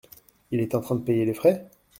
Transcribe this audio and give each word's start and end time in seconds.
Il 0.49 0.61
est 0.61 0.73
en 0.73 0.81
train 0.81 0.95
de 0.95 1.03
payer 1.03 1.25
les 1.25 1.35
frais? 1.35 1.69